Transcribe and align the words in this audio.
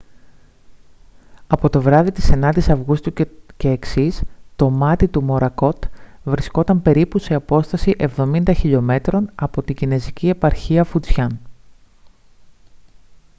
από 1.47 1.69
το 1.69 1.81
βράδυ 1.81 2.11
της 2.11 2.31
9ης 2.33 2.69
αυγούστου 2.71 3.13
και 3.57 3.69
εξής 3.69 4.21
το 4.55 4.69
μάτι 4.69 5.07
του 5.07 5.23
μορακότ 5.23 5.83
βρισκόταν 6.23 6.81
περίπου 6.81 7.17
σε 7.19 7.33
απόσταση 7.33 7.95
εβδομήντα 7.97 8.53
χιλιομέτρων 8.53 9.31
από 9.35 9.61
την 9.61 9.75
κινεζική 9.75 10.29
επαρχία 10.29 10.83
φουτζιάν 10.83 11.39